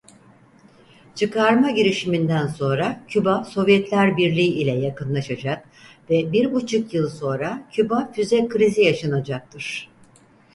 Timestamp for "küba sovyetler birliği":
3.07-4.47